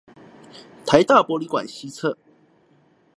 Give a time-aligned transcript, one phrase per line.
[0.83, 2.17] 臺大博理館西側